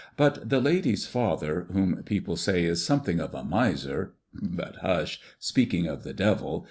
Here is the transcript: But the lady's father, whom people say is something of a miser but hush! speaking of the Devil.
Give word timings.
But 0.17 0.49
the 0.49 0.59
lady's 0.59 1.05
father, 1.05 1.67
whom 1.71 2.01
people 2.01 2.35
say 2.35 2.63
is 2.65 2.83
something 2.83 3.19
of 3.19 3.35
a 3.35 3.43
miser 3.43 4.15
but 4.33 4.77
hush! 4.77 5.21
speaking 5.39 5.85
of 5.85 6.01
the 6.03 6.11
Devil. 6.11 6.59